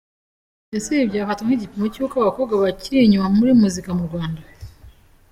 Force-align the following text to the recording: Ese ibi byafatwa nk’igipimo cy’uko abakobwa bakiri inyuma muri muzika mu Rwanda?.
Ese 0.77 0.89
ibi 0.95 1.05
byafatwa 1.11 1.43
nk’igipimo 1.45 1.85
cy’uko 1.93 2.15
abakobwa 2.17 2.53
bakiri 2.63 2.97
inyuma 3.01 3.27
muri 3.37 3.51
muzika 3.61 3.89
mu 3.97 4.03
Rwanda?. 4.09 4.41